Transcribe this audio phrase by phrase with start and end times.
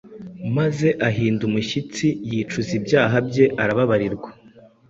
[0.57, 4.29] maze ahinda umushitsi yicuza ibyaha bye arababarirwa.